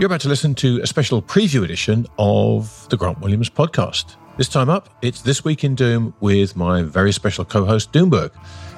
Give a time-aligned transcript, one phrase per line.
[0.00, 4.16] You're about to listen to a special preview edition of the Grant Williams podcast.
[4.36, 8.32] This time up, it's This Week in Doom with my very special co host, Doomberg.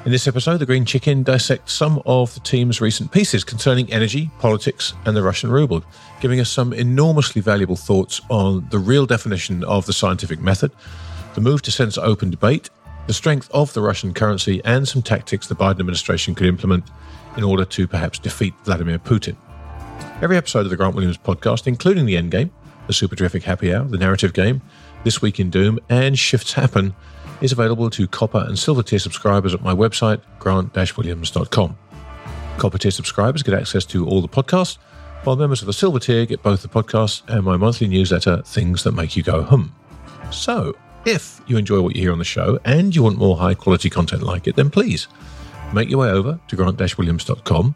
[0.05, 4.31] In this episode, the Green Chicken dissects some of the team's recent pieces concerning energy,
[4.41, 5.83] politics, and the Russian ruble,
[6.21, 10.71] giving us some enormously valuable thoughts on the real definition of the scientific method,
[11.35, 12.69] the move to censor open debate,
[13.07, 16.85] the strength of the Russian currency, and some tactics the Biden administration could implement
[17.39, 19.37] in order to perhaps defeat Vladimir Putin.
[20.23, 22.49] Every episode of the Grant Williams podcast, including the Endgame,
[22.87, 24.63] the Super Terrific Happy Hour, the Narrative Game,
[25.05, 26.95] This Week in Doom, and Shifts Happen,
[27.43, 31.77] is available to copper and silver tier subscribers at my website, grant-williams.com.
[32.57, 34.79] Copper tier subscribers get access to all the podcasts,
[35.25, 38.85] while members of the silver tier get both the podcast and my monthly newsletter, Things
[38.85, 39.71] That Make You Go Hmmm.
[40.33, 43.55] So, if you enjoy what you hear on the show and you want more high
[43.55, 45.09] quality content like it, then please
[45.75, 47.75] make your way over to grant-williams.com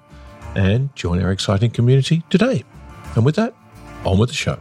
[0.54, 2.64] and join our exciting community today.
[3.16, 3.54] And with that,
[4.04, 4.58] on with the show.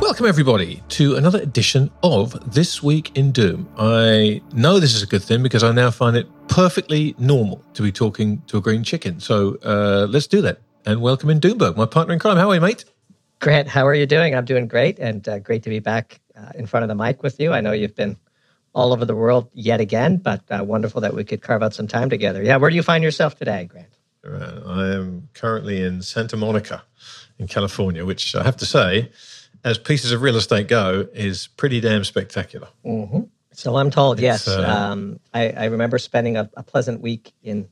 [0.00, 3.68] Welcome, everybody, to another edition of This Week in Doom.
[3.78, 7.82] I know this is a good thing because I now find it perfectly normal to
[7.82, 9.20] be talking to a green chicken.
[9.20, 10.58] So uh, let's do that.
[10.84, 12.36] And welcome in Doomberg, my partner in crime.
[12.36, 12.84] How are you, mate?
[13.40, 14.34] Grant, how are you doing?
[14.34, 17.22] I'm doing great and uh, great to be back uh, in front of the mic
[17.22, 17.52] with you.
[17.52, 18.16] I know you've been
[18.74, 21.86] all over the world yet again, but uh, wonderful that we could carve out some
[21.86, 22.42] time together.
[22.42, 23.88] Yeah, where do you find yourself today, Grant?
[24.24, 26.82] I am currently in Santa Monica
[27.38, 29.10] in California, which I have to say,
[29.64, 32.68] as pieces of real estate go, is pretty damn spectacular.
[32.84, 33.22] Mm-hmm.
[33.52, 34.48] So I'm told, it's, yes.
[34.48, 37.68] Uh, um, I, I, remember spending a, a, pleasant week in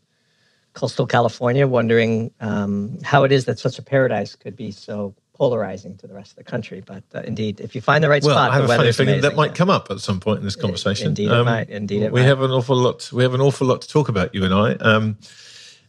[0.74, 5.96] coastal California, wondering um, how it is that such a paradise could be so polarizing
[5.96, 6.82] to the rest of the country.
[6.84, 9.22] But uh, indeed, if you find the right well, spot, I have a funny feeling
[9.22, 11.08] that might come up at some point in this conversation.
[11.08, 11.70] Indeed, um, it might.
[11.70, 12.26] Indeed, it we might.
[12.26, 13.10] have an awful lot.
[13.10, 14.34] We have an awful lot to talk about.
[14.34, 14.72] You and I.
[14.74, 15.16] Um,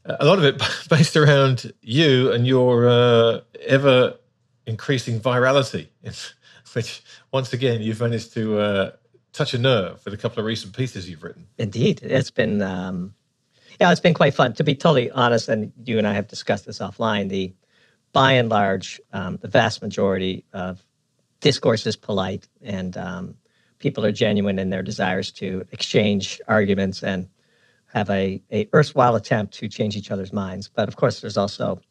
[0.06, 4.16] a lot of it based around you and your uh, ever
[4.68, 5.90] increasing virality,
[6.74, 7.04] which
[7.34, 8.92] once again you've managed to uh,
[9.34, 11.46] touch a nerve with a couple of recent pieces you've written.
[11.58, 12.62] Indeed, it's been.
[12.62, 13.16] Um,
[13.82, 14.54] yeah, it's been quite fun.
[14.54, 17.28] To be totally honest, and you and I have discussed this offline.
[17.28, 17.52] The
[18.14, 20.84] by and large, um, the vast majority of
[21.40, 23.36] discourse is polite and um,
[23.80, 27.28] people are genuine in their desires to exchange arguments and
[27.94, 30.70] have a, a erstwhile attempt to change each other's minds.
[30.74, 31.82] But of course, there's also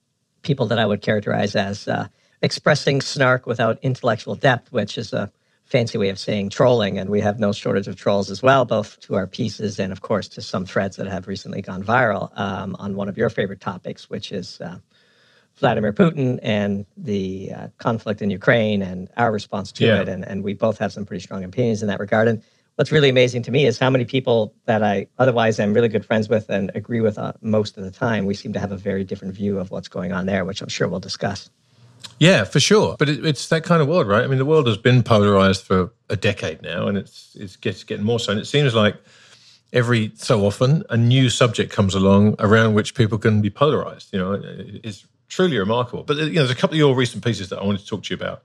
[0.42, 2.08] people that I would characterize as uh,
[2.42, 5.30] expressing snark without intellectual depth, which is a
[5.64, 6.98] fancy way of saying trolling.
[6.98, 10.00] And we have no shortage of trolls as well, both to our pieces and, of
[10.00, 13.60] course, to some threads that have recently gone viral um, on one of your favorite
[13.60, 14.78] topics, which is uh,
[15.60, 20.00] Vladimir Putin and the uh, conflict in Ukraine and our response to yeah.
[20.00, 20.08] it.
[20.08, 22.26] And, and we both have some pretty strong opinions in that regard.
[22.28, 22.42] And
[22.76, 26.04] what's really amazing to me is how many people that I otherwise am really good
[26.04, 28.76] friends with and agree with uh, most of the time, we seem to have a
[28.76, 31.50] very different view of what's going on there, which I'm sure we'll discuss.
[32.18, 32.96] Yeah, for sure.
[32.98, 34.24] But it, it's that kind of world, right?
[34.24, 38.04] I mean, the world has been polarized for a decade now, and it's it's getting
[38.04, 38.32] more so.
[38.32, 38.96] And it seems like
[39.72, 44.12] every so often a new subject comes along around which people can be polarized.
[44.12, 44.42] You know,
[44.84, 46.02] it's truly remarkable.
[46.02, 48.02] But you know, there's a couple of your recent pieces that I wanted to talk
[48.02, 48.42] to you about.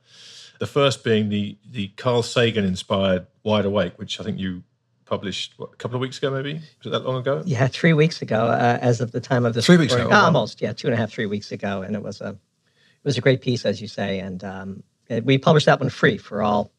[0.59, 4.63] The first being the the Carl Sagan inspired Wide Awake, which I think you
[5.06, 7.44] published what, a couple of weeks ago, maybe was it that long ago?
[7.46, 9.66] Yeah, three weeks ago, uh, as of the time of this.
[9.66, 10.62] Three weeks ago, oh, almost.
[10.62, 13.22] Yeah, two and a half, three weeks ago, and it was a it was a
[13.22, 16.72] great piece, as you say, and um, it, we published that one free for all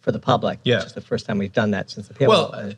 [0.00, 0.58] for the public.
[0.64, 2.28] Yeah, it's the first time we've done that since the PL.
[2.28, 2.72] Well, uh,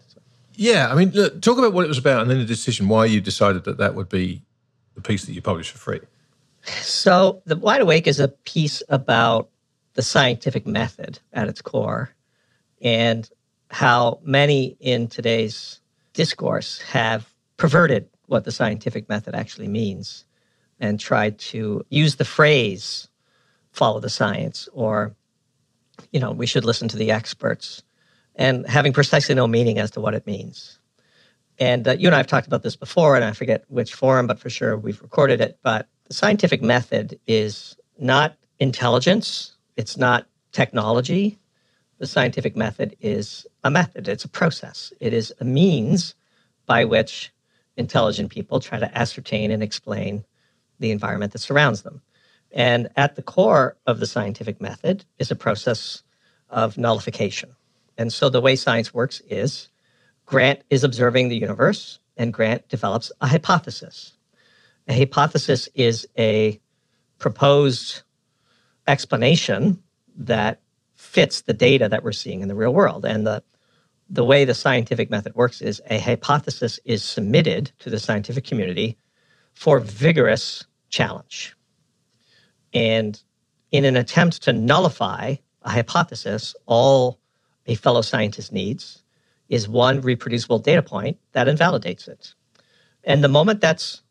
[0.56, 3.06] yeah, I mean, look, talk about what it was about, and then the decision why
[3.06, 4.43] you decided that that would be
[4.94, 6.00] the piece that you published for free.
[6.64, 9.50] So, The Wide Awake is a piece about
[9.94, 12.11] the scientific method at its core
[12.82, 13.28] and
[13.70, 15.81] how many in today's
[16.12, 20.25] discourse have perverted what the scientific method actually means
[20.81, 23.08] and tried to use the phrase
[23.72, 25.14] follow the science or
[26.12, 27.82] you know we should listen to the experts
[28.37, 30.78] and having precisely no meaning as to what it means.
[31.58, 34.26] And uh, you and i have talked about this before and i forget which forum
[34.26, 40.27] but for sure we've recorded it but the scientific method is not intelligence, it's not
[40.53, 41.39] technology.
[41.99, 46.15] The scientific method is a method, it's a process, it is a means
[46.67, 47.33] by which
[47.77, 50.25] intelligent people try to ascertain and explain
[50.79, 52.03] the environment that surrounds them.
[52.53, 56.03] And at the core of the scientific method is a process
[56.51, 57.56] of nullification.
[57.99, 59.69] And so the way science works is
[60.27, 64.15] Grant is observing the universe, and Grant develops a hypothesis.
[64.88, 66.60] A hypothesis is a
[67.19, 68.02] proposed
[68.86, 69.82] explanation
[70.16, 70.60] that
[70.94, 73.04] fits the data that we're seeing in the real world.
[73.04, 73.42] And the,
[74.10, 78.98] the way the scientific method works is a hypothesis is submitted to the scientific community
[79.54, 81.56] for vigorous challenge.
[82.72, 83.20] And
[83.70, 87.20] in an attempt to nullify a hypothesis, all
[87.66, 89.02] a fellow scientist needs
[89.48, 92.34] is one reproducible data point that invalidates it.
[93.04, 94.02] And the moment that's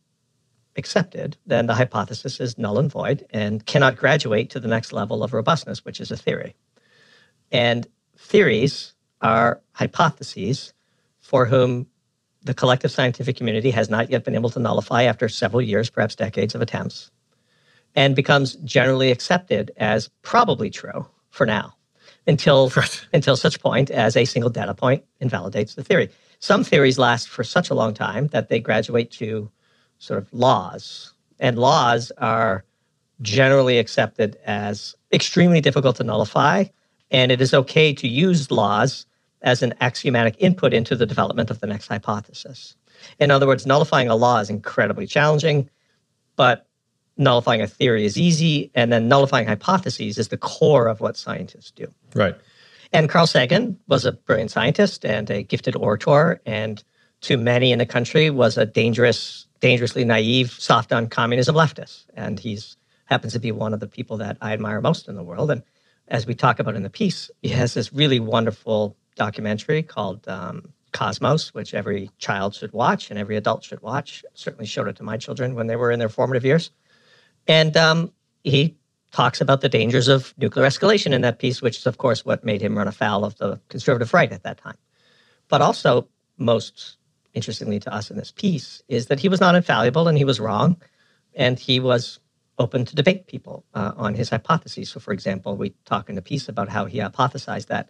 [0.77, 5.23] accepted, then the hypothesis is null and void and cannot graduate to the next level
[5.23, 6.55] of robustness, which is a theory.
[7.51, 7.87] And
[8.17, 10.73] theories are hypotheses
[11.19, 11.87] for whom
[12.43, 16.15] the collective scientific community has not yet been able to nullify after several years, perhaps
[16.15, 17.11] decades of attempts,
[17.95, 21.75] and becomes generally accepted as probably true for now
[22.27, 23.07] until right.
[23.13, 26.09] until such point as a single data point invalidates the theory.
[26.39, 29.49] Some theories last for such a long time that they graduate to
[30.03, 32.65] sort of laws, and laws are
[33.21, 36.65] generally accepted as extremely difficult to nullify,
[37.09, 39.05] and it is okay to use laws
[39.41, 42.75] as an axiomatic input into the development of the next hypothesis.
[43.19, 45.69] In other words, nullifying a law is incredibly challenging,
[46.35, 46.67] but
[47.15, 51.71] nullifying a theory is easy, and then nullifying hypotheses is the core of what scientists
[51.71, 51.87] do.
[52.13, 52.35] Right.
[52.91, 56.83] And Carl Sagan was a brilliant scientist and a gifted orator, and
[57.21, 62.03] to many in the country was a dangerous, dangerously naive, soft on communism leftist.
[62.15, 62.75] And he's
[63.05, 65.49] happens to be one of the people that I admire most in the world.
[65.51, 65.63] And
[66.09, 70.73] as we talk about in the piece, he has this really wonderful documentary called um,
[70.91, 74.25] Cosmos, which every child should watch and every adult should watch.
[74.33, 76.69] Certainly showed it to my children when they were in their formative years.
[77.47, 78.11] And um,
[78.43, 78.75] he
[79.11, 82.43] talks about the dangers of nuclear escalation in that piece, which is, of course, what
[82.43, 84.77] made him run afoul of the conservative right at that time.
[85.47, 86.97] But also, most
[87.33, 90.39] interestingly to us in this piece, is that he was not infallible and he was
[90.39, 90.77] wrong.
[91.35, 92.19] And he was
[92.59, 94.89] open to debate people uh, on his hypotheses.
[94.89, 97.89] So, for example, we talk in the piece about how he hypothesized that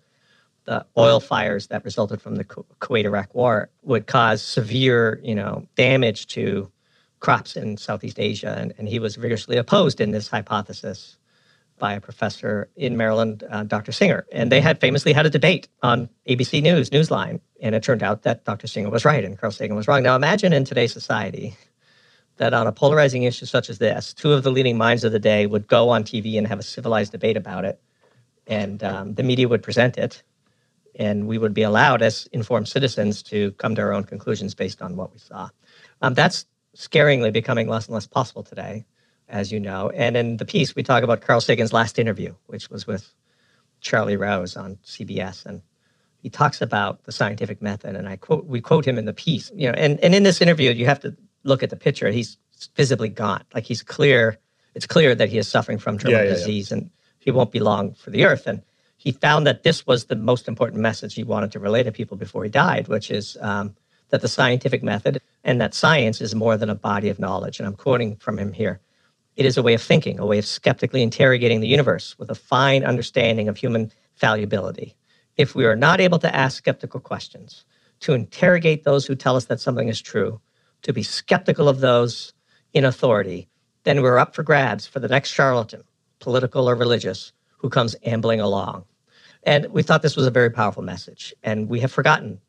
[0.65, 6.27] the oil fires that resulted from the Kuwait-Iraq war would cause severe, you know, damage
[6.27, 6.71] to
[7.19, 11.17] crops in Southeast Asia, and, and he was vigorously opposed in this hypothesis
[11.79, 13.91] by a professor in Maryland, uh, Dr.
[13.91, 14.25] Singer.
[14.31, 18.23] And they had famously had a debate on ABC News, Newsline, and it turned out
[18.23, 18.67] that Dr.
[18.67, 20.03] Singer was right and Carl Sagan was wrong.
[20.03, 21.55] Now imagine in today's society
[22.37, 25.19] that on a polarizing issue such as this, two of the leading minds of the
[25.19, 27.81] day would go on TV and have a civilized debate about it,
[28.47, 30.23] and um, the media would present it,
[30.95, 34.81] and we would be allowed as informed citizens to come to our own conclusions based
[34.81, 35.47] on what we saw.
[36.01, 36.45] Um, that's
[36.75, 38.83] scaringly becoming less and less possible today,
[39.29, 39.89] as you know.
[39.91, 43.13] And in the piece, we talk about Carl Sagan's last interview, which was with
[43.79, 45.61] Charlie Rose on CBS, and
[46.23, 47.97] he talks about the scientific method.
[47.97, 49.75] And I quote, we quote him in the piece, you know.
[49.77, 52.09] And, and in this interview, you have to look at the picture.
[52.09, 52.37] He's
[52.77, 54.39] visibly gaunt, like he's clear.
[54.73, 56.77] It's clear that he is suffering from terminal yeah, yeah, disease, yeah.
[56.77, 56.89] and
[57.19, 58.47] he won't be long for the earth.
[58.47, 58.61] And
[58.95, 62.15] he found that this was the most important message he wanted to relay to people
[62.15, 63.75] before he died, which is um,
[64.09, 67.59] that the scientific method and that science is more than a body of knowledge.
[67.59, 68.79] And I'm quoting from him here.
[69.35, 72.35] It is a way of thinking, a way of skeptically interrogating the universe with a
[72.35, 74.95] fine understanding of human fallibility.
[75.37, 77.65] If we are not able to ask skeptical questions,
[78.01, 80.41] to interrogate those who tell us that something is true,
[80.83, 82.33] to be skeptical of those
[82.73, 83.47] in authority,
[83.83, 85.83] then we're up for grabs for the next charlatan,
[86.19, 88.85] political or religious, who comes ambling along.
[89.43, 91.33] And we thought this was a very powerful message.
[91.43, 92.39] And we have forgotten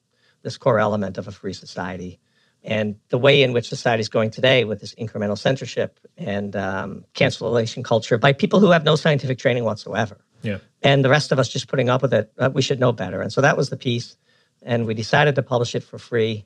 [0.42, 2.20] this core element of a free society
[2.62, 7.04] and the way in which society is going today with this incremental censorship and um,
[7.12, 10.24] cancellation culture by people who have no scientific training whatsoever.
[10.44, 10.58] Yeah.
[10.82, 13.20] And the rest of us just putting up with it, uh, we should know better.
[13.20, 14.16] And so that was the piece.
[14.62, 16.44] And we decided to publish it for free.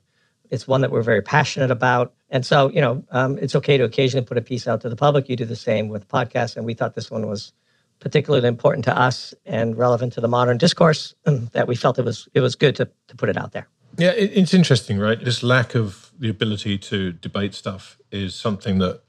[0.49, 2.13] It's one that we're very passionate about.
[2.29, 4.95] And so, you know, um, it's okay to occasionally put a piece out to the
[4.95, 5.29] public.
[5.29, 6.57] You do the same with podcasts.
[6.57, 7.53] And we thought this one was
[7.99, 12.27] particularly important to us and relevant to the modern discourse that we felt it was
[12.33, 13.67] it was good to, to put it out there.
[13.97, 15.23] Yeah, it's interesting, right?
[15.23, 19.01] This lack of the ability to debate stuff is something that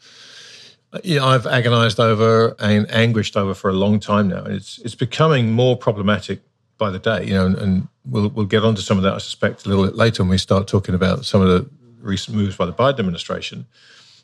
[1.05, 4.45] yeah, I've agonized over and anguished over for a long time now.
[4.45, 6.41] It's it's becoming more problematic
[6.79, 9.19] by the day, you know, and, and we'll we'll get onto some of that, I
[9.19, 11.69] suspect, a little bit later when we start talking about some of the
[12.01, 13.67] recent moves by the Biden administration.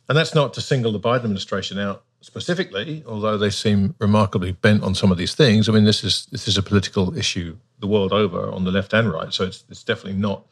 [0.09, 4.83] And that's not to single the Biden administration out specifically, although they seem remarkably bent
[4.83, 5.69] on some of these things.
[5.69, 8.93] I mean, this is this is a political issue the world over on the left
[8.93, 10.47] and right, so it's it's definitely not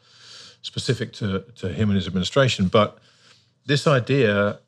[0.61, 2.67] specific to, to him and his administration.
[2.67, 2.97] But
[3.65, 4.59] this idea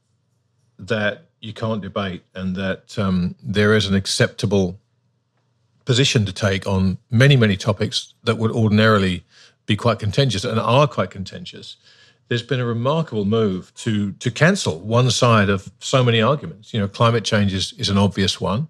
[0.80, 4.80] that you can't debate and that um, there is an acceptable
[5.86, 9.24] position to take on many, many topics that would ordinarily
[9.66, 11.78] be quite contentious and are quite contentious.
[12.28, 16.74] There's been a remarkable move to to cancel one side of so many arguments.
[16.74, 18.68] You know, climate change is, is an obvious one,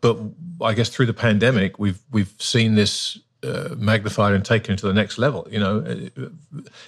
[0.00, 0.16] but
[0.62, 4.94] I guess through the pandemic, we've we've seen this uh, magnified and taken to the
[4.94, 5.46] next level.
[5.50, 6.08] You know,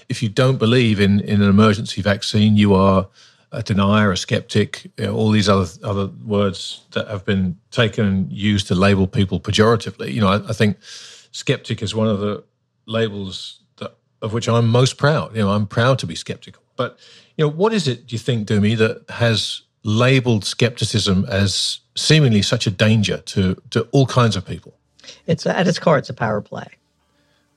[0.08, 3.06] if you don't believe in in an emergency vaccine, you are
[3.52, 8.07] a denier, a skeptic, you know, all these other other words that have been taken
[8.07, 10.12] and used to label people pejoratively.
[10.12, 10.76] You know, I, I think
[11.33, 12.45] skeptic is one of the
[12.87, 15.35] labels that of which I'm most proud.
[15.35, 16.62] You know, I'm proud to be skeptical.
[16.76, 16.99] But
[17.37, 22.43] you know, what is it do you think, Doomy, that has labeled skepticism as seemingly
[22.43, 24.75] such a danger to to all kinds of people?
[25.26, 26.69] It's at its core, it's a power play,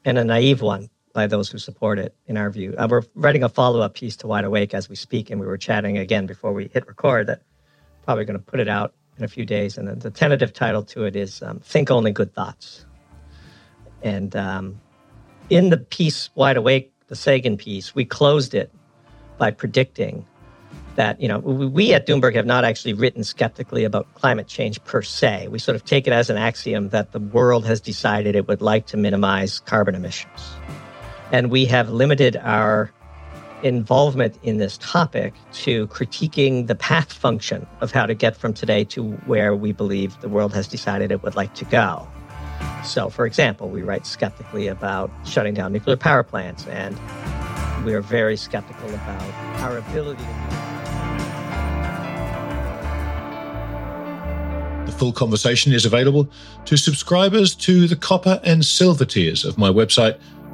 [0.05, 2.73] and a naive one by those who support it, in our view.
[2.77, 5.47] Uh, we're writing a follow up piece to Wide Awake as we speak, and we
[5.47, 7.41] were chatting again before we hit record that
[8.05, 9.77] probably going to put it out in a few days.
[9.77, 12.85] And the, the tentative title to it is um, Think Only Good Thoughts.
[14.01, 14.81] And um,
[15.49, 18.71] in the piece Wide Awake, the Sagan piece, we closed it
[19.37, 20.25] by predicting
[20.95, 25.01] that you know we at Doomberg have not actually written skeptically about climate change per
[25.01, 25.47] se.
[25.47, 28.61] We sort of take it as an axiom that the world has decided it would
[28.61, 30.53] like to minimize carbon emissions.
[31.31, 32.91] And we have limited our
[33.63, 38.83] involvement in this topic to critiquing the path function of how to get from today
[38.85, 42.07] to where we believe the world has decided it would like to go.
[42.83, 46.97] So, for example, we write skeptically about shutting down nuclear power plants, and
[47.85, 49.21] we are very skeptical about
[49.61, 50.61] our ability to.
[54.87, 56.27] The full conversation is available
[56.65, 60.19] to subscribers to the copper and silver tiers of my website,